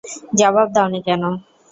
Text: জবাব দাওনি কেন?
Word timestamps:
জবাব 0.39 0.67
দাওনি 0.75 0.99
কেন? 1.07 1.23